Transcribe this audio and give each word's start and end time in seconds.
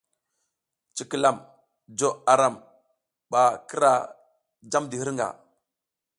Cikilam 0.95 1.37
jo 1.97 2.09
aram 2.33 2.55
ɓa 3.31 3.41
kira 3.69 3.91
jamdi 4.71 4.95
hirnga. 4.99 5.27